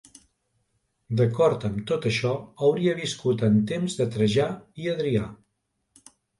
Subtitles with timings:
[1.19, 2.33] D'acord amb tot això
[2.69, 4.51] hauria viscut en temps de Trajà
[4.85, 5.33] i Adrià.